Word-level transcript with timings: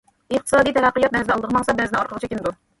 ئىقتىسادى 0.35 0.73
تەرەققىيات 0.77 1.15
بەزىدە 1.17 1.37
ئالدىغا 1.37 1.55
ماڭسا، 1.59 1.79
بەزىدە 1.83 2.03
ئارقىغا 2.03 2.27
چېكىنىدۇ. 2.27 2.59